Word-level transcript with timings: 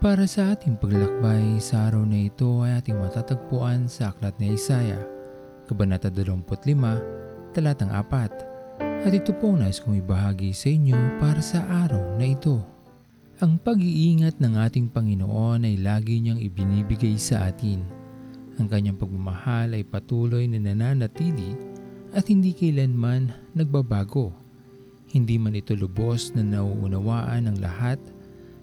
Para 0.00 0.24
sa 0.24 0.56
ating 0.56 0.80
paglalakbay 0.80 1.60
sa 1.60 1.92
araw 1.92 2.08
na 2.08 2.24
ito 2.24 2.64
ay 2.64 2.80
ating 2.80 2.96
matatagpuan 2.96 3.84
sa 3.84 4.08
Aklat 4.08 4.32
ni 4.40 4.56
Isaiah, 4.56 5.04
Kabanata 5.68 6.08
25, 6.08 7.52
Talatang 7.52 7.92
4. 7.92 8.80
At 8.80 9.12
ito 9.12 9.36
po 9.36 9.52
nais 9.52 9.76
kong 9.76 10.00
ibahagi 10.00 10.56
sa 10.56 10.72
inyo 10.72 11.20
para 11.20 11.44
sa 11.44 11.68
araw 11.84 12.16
na 12.16 12.32
ito. 12.32 12.64
Ang 13.44 13.60
pag-iingat 13.60 14.40
ng 14.40 14.56
ating 14.56 14.88
Panginoon 14.88 15.68
ay 15.68 15.76
lagi 15.76 16.16
niyang 16.24 16.40
ibinibigay 16.40 17.20
sa 17.20 17.52
atin. 17.52 17.84
Ang 18.56 18.72
kanyang 18.72 18.96
pagmamahal 18.96 19.76
ay 19.76 19.84
patuloy 19.84 20.48
na 20.48 20.64
nananatili 20.64 21.52
at 22.16 22.24
hindi 22.32 22.56
kailanman 22.56 23.36
nagbabago. 23.52 24.32
Hindi 25.12 25.36
man 25.36 25.60
ito 25.60 25.76
lubos 25.76 26.32
na 26.32 26.40
nauunawaan 26.40 27.52
ng 27.52 27.60
lahat 27.60 28.00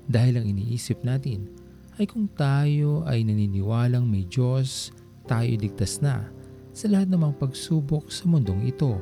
dahil 0.08 0.40
ang 0.40 0.46
iniisip 0.48 1.04
natin 1.04 1.52
ay 2.00 2.08
kung 2.08 2.32
tayo 2.32 3.04
ay 3.04 3.28
naniniwalang 3.28 4.08
may 4.08 4.24
Diyos, 4.24 4.96
tayo 5.28 5.50
ligtas 5.60 6.00
na 6.00 6.32
sa 6.72 6.88
lahat 6.88 7.12
ng 7.12 7.20
mga 7.20 7.36
pagsubok 7.42 8.08
sa 8.08 8.30
mundong 8.30 8.70
ito. 8.70 8.96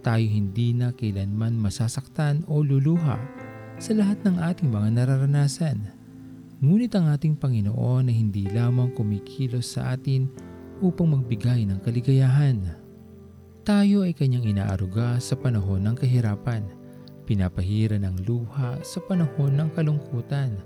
Tayo 0.00 0.24
hindi 0.24 0.72
na 0.72 0.90
kailanman 0.96 1.54
masasaktan 1.58 2.42
o 2.50 2.64
luluha 2.64 3.20
sa 3.76 3.92
lahat 3.92 4.16
ng 4.24 4.40
ating 4.40 4.70
mga 4.72 4.88
nararanasan. 4.96 5.92
Ngunit 6.56 6.96
ang 6.96 7.12
ating 7.12 7.36
Panginoon 7.36 8.08
ay 8.08 8.16
hindi 8.16 8.48
lamang 8.48 8.96
kumikilos 8.96 9.76
sa 9.76 9.92
atin 9.92 10.24
upang 10.80 11.12
magbigay 11.12 11.68
ng 11.68 11.84
kaligayahan. 11.84 12.64
Tayo 13.60 14.08
ay 14.08 14.16
kanyang 14.16 14.56
inaaruga 14.56 15.20
sa 15.20 15.36
panahon 15.36 15.84
ng 15.84 15.96
kahirapan 16.00 16.64
Pinapahira 17.26 17.98
ng 17.98 18.22
luha 18.22 18.78
sa 18.86 19.02
panahon 19.02 19.58
ng 19.58 19.74
kalungkutan. 19.74 20.62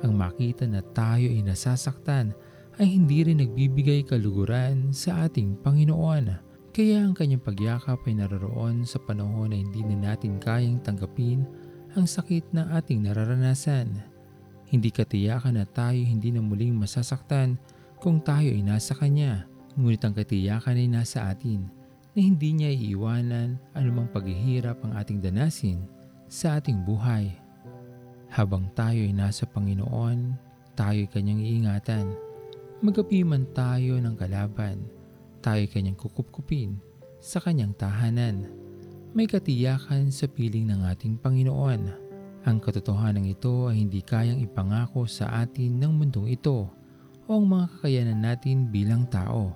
Ang 0.00 0.16
makita 0.16 0.64
na 0.64 0.80
tayo 0.80 1.28
ay 1.28 1.44
nasasaktan 1.44 2.32
ay 2.80 2.96
hindi 2.96 3.28
rin 3.28 3.44
nagbibigay 3.44 4.08
kaluguran 4.08 4.88
sa 4.88 5.28
ating 5.28 5.60
Panginoon. 5.60 6.48
Kaya 6.72 7.04
ang 7.04 7.12
kanyang 7.12 7.44
pagyakap 7.44 8.00
ay 8.08 8.16
naroroon 8.16 8.88
sa 8.88 8.96
panahon 9.04 9.52
na 9.52 9.60
hindi 9.60 9.84
na 9.84 10.08
natin 10.08 10.40
kayang 10.40 10.80
tanggapin 10.80 11.44
ang 11.92 12.08
sakit 12.08 12.56
na 12.56 12.72
ating 12.80 13.04
nararanasan. 13.04 13.92
Hindi 14.64 14.88
katiyakan 14.88 15.60
na 15.60 15.68
tayo 15.68 16.00
hindi 16.00 16.32
na 16.32 16.40
muling 16.40 16.72
masasaktan 16.72 17.60
kung 18.00 18.24
tayo 18.24 18.48
ay 18.48 18.64
nasa 18.64 18.96
Kanya. 18.96 19.44
Ngunit 19.76 20.00
ang 20.08 20.16
katiyakan 20.16 20.80
ay 20.80 20.88
nasa 20.88 21.28
atin 21.28 21.68
na 22.16 22.18
hindi 22.24 22.56
niya 22.56 22.72
iiwanan 22.72 23.60
anumang 23.76 24.08
paghihirap 24.08 24.80
ang 24.88 24.96
ating 24.96 25.20
danasin 25.20 25.97
sa 26.28 26.60
ating 26.60 26.84
buhay. 26.84 27.32
Habang 28.28 28.68
tayo 28.76 29.00
ay 29.00 29.16
nasa 29.16 29.48
Panginoon, 29.48 30.36
tayo 30.76 31.00
ay 31.00 31.10
kanyang 31.10 31.40
iingatan. 31.40 32.12
Magapi 32.84 33.24
man 33.24 33.48
tayo 33.56 33.96
ng 33.98 34.14
kalaban, 34.14 34.84
tayo 35.40 35.64
ay 35.64 35.70
kanyang 35.72 35.96
kukupkupin 35.96 36.78
sa 37.18 37.40
kanyang 37.42 37.74
tahanan. 37.74 38.46
May 39.16 39.24
katiyakan 39.24 40.12
sa 40.12 40.28
piling 40.28 40.68
ng 40.68 40.84
ating 40.86 41.18
Panginoon. 41.18 42.06
Ang 42.46 42.56
katotohanan 42.62 43.26
ito 43.26 43.66
ay 43.66 43.82
hindi 43.82 44.04
kayang 44.04 44.38
ipangako 44.44 45.08
sa 45.08 45.42
atin 45.42 45.80
ng 45.80 45.92
mundong 45.96 46.28
ito 46.30 46.68
o 47.26 47.28
ang 47.34 47.44
mga 47.48 47.66
kakayanan 47.76 48.20
natin 48.24 48.70
bilang 48.70 49.04
tao 49.08 49.52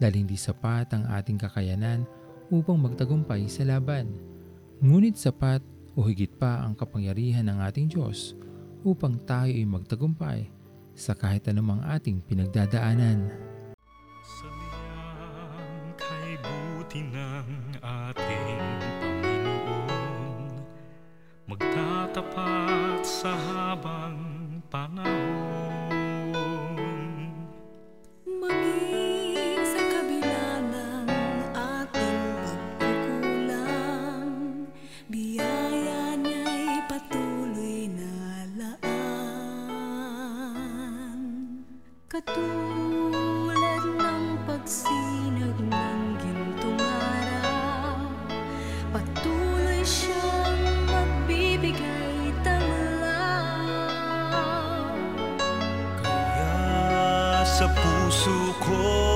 dahil 0.00 0.24
hindi 0.24 0.38
sapat 0.38 0.90
ang 0.94 1.04
ating 1.06 1.36
kakayanan 1.36 2.06
upang 2.48 2.78
magtagumpay 2.80 3.46
sa 3.50 3.66
laban. 3.66 4.10
Ngunit 4.80 5.18
sapat 5.18 5.60
o 5.96 6.04
higit 6.04 6.28
pa 6.36 6.60
ang 6.60 6.76
kapangyarihan 6.76 7.48
ng 7.48 7.58
ating 7.64 7.88
Diyos 7.88 8.36
upang 8.84 9.16
tayo 9.24 9.48
ay 9.48 9.64
magtagumpay 9.64 10.52
sa 10.92 11.16
kahit 11.16 11.48
anumang 11.48 11.80
ating 11.88 12.20
pinagdadaanan. 12.20 13.32
Sabihan 14.20 15.96
kay 15.96 16.36
buti 16.44 17.00
ng 17.00 17.80
ating 17.80 18.60
Panginoon 19.00 20.52
Magtatapat 21.48 23.00
sa 23.00 23.32
habang 23.32 24.16
panahon 24.68 25.55
Katulad 42.16 43.84
ng 43.84 44.40
pagsinag 44.48 45.52
ng 45.68 46.00
gintong 46.16 46.80
araw, 46.80 48.08
patuloy 48.88 49.84
siyang 49.84 50.64
magbibigay 50.88 52.32
tanglaw. 52.40 53.36
Kaya 56.00 57.44
sa 57.44 57.68
puso 57.68 58.56
ko 58.64 59.15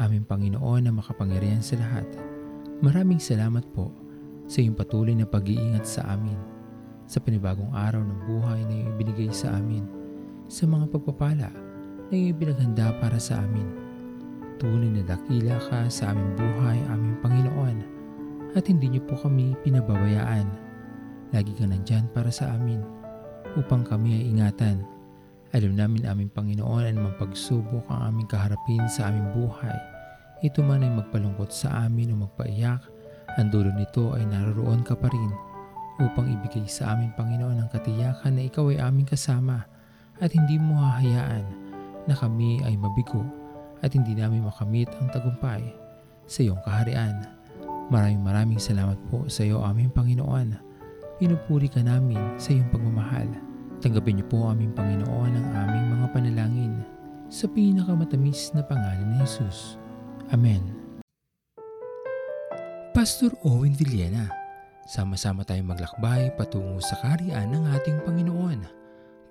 Aming 0.00 0.24
Panginoon 0.24 0.88
na 0.88 0.92
makapangyarihan 0.96 1.60
sa 1.60 1.76
lahat. 1.76 2.08
Maraming 2.80 3.20
salamat 3.20 3.60
po 3.76 3.92
sa 4.48 4.64
iyong 4.64 4.72
patuloy 4.72 5.12
na 5.12 5.28
pag-iingat 5.28 5.84
sa 5.84 6.16
amin, 6.16 6.40
sa 7.04 7.20
panibagong 7.20 7.68
araw 7.68 8.00
ng 8.00 8.20
buhay 8.24 8.64
na 8.64 8.72
iyong 8.80 8.90
ibinigay 8.96 9.28
sa 9.28 9.60
amin, 9.60 9.84
sa 10.48 10.64
mga 10.64 10.88
pagpapala 10.88 11.52
na 12.08 12.14
iyong 12.16 12.32
pinaghanda 12.32 12.96
para 12.96 13.20
sa 13.20 13.44
amin. 13.44 13.68
Tunay 14.56 14.88
na 14.88 15.04
dakila 15.04 15.60
ka 15.68 15.84
sa 15.92 16.16
aming 16.16 16.32
buhay, 16.32 16.80
aming 16.88 17.16
Panginoon, 17.20 17.76
at 18.56 18.64
hindi 18.72 18.96
niyo 18.96 19.04
po 19.04 19.20
kami 19.20 19.52
pinababayaan. 19.68 20.48
Lagi 21.36 21.52
ka 21.60 21.68
nandyan 21.68 22.08
para 22.16 22.32
sa 22.32 22.56
amin, 22.56 22.80
upang 23.52 23.84
kami 23.84 24.16
ay 24.16 24.32
ingatan 24.32 24.80
alam 25.50 25.74
namin 25.74 26.06
aming 26.06 26.30
Panginoon 26.30 26.86
ang 26.86 27.02
mga 27.02 27.26
pagsubok 27.26 27.82
ang 27.90 28.14
aming 28.14 28.30
kaharapin 28.30 28.86
sa 28.86 29.10
aming 29.10 29.34
buhay. 29.34 29.74
Ito 30.46 30.62
man 30.62 30.86
ay 30.86 30.94
magpalungkot 30.94 31.50
sa 31.50 31.90
amin 31.90 32.14
o 32.14 32.22
magpaiyak, 32.22 32.82
ang 33.34 33.48
dulo 33.50 33.74
nito 33.74 34.14
ay 34.14 34.22
naroon 34.30 34.86
ka 34.86 34.94
pa 34.94 35.10
rin 35.10 35.30
upang 35.98 36.30
ibigay 36.30 36.64
sa 36.70 36.94
aming 36.94 37.10
Panginoon 37.18 37.58
ang 37.58 37.70
katiyakan 37.70 38.38
na 38.38 38.46
ikaw 38.46 38.70
ay 38.70 38.78
aming 38.78 39.10
kasama 39.10 39.66
at 40.22 40.30
hindi 40.30 40.54
mo 40.54 40.78
hahayaan 40.78 41.44
na 42.06 42.14
kami 42.14 42.62
ay 42.62 42.78
mabigo 42.78 43.26
at 43.82 43.90
hindi 43.90 44.14
namin 44.14 44.46
makamit 44.46 44.88
ang 45.02 45.10
tagumpay 45.10 45.66
sa 46.30 46.46
iyong 46.46 46.62
kaharian. 46.62 47.26
Maraming 47.90 48.22
maraming 48.22 48.62
salamat 48.62 48.96
po 49.10 49.26
sa 49.26 49.42
iyo 49.42 49.66
aming 49.66 49.90
Panginoon. 49.90 50.54
Pinupuri 51.18 51.66
ka 51.66 51.82
namin 51.82 52.38
sa 52.38 52.54
iyong 52.54 52.70
pagmamahal. 52.70 53.49
Tanggapin 53.80 54.20
niyo 54.20 54.28
po 54.28 54.44
aming 54.52 54.76
Panginoon 54.76 55.32
ang 55.40 55.48
aming 55.56 55.86
mga 55.96 56.06
panalangin 56.12 56.74
sa 57.32 57.48
pinakamatamis 57.48 58.52
na 58.52 58.60
pangalan 58.60 59.08
ni 59.08 59.24
Jesus. 59.24 59.80
Amen. 60.36 60.60
Pastor 62.92 63.32
Owen 63.48 63.72
Villena, 63.72 64.28
sama-sama 64.84 65.48
tayong 65.48 65.72
maglakbay 65.72 66.28
patungo 66.36 66.76
sa 66.84 67.00
kariyan 67.00 67.48
ng 67.56 67.64
ating 67.72 68.04
Panginoon. 68.04 68.60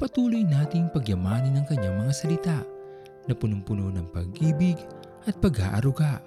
Patuloy 0.01 0.41
nating 0.41 0.89
pagyamanin 0.97 1.61
ang 1.61 1.69
kanyang 1.69 2.01
mga 2.01 2.13
salita 2.17 2.57
na 3.29 3.33
punong-puno 3.37 3.93
ng 3.93 4.09
pag-ibig 4.09 4.81
at 5.29 5.37
pag-aaruga. 5.37 6.25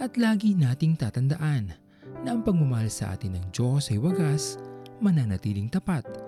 At 0.00 0.16
lagi 0.16 0.56
nating 0.56 0.96
tatandaan 0.96 1.76
na 2.24 2.28
ang 2.32 2.40
pagmamahal 2.40 2.88
sa 2.88 3.12
atin 3.12 3.36
ng 3.36 3.52
Diyos 3.52 3.92
ay 3.92 4.00
wagas, 4.00 4.56
mananatiling 5.04 5.68
tapat 5.68 6.27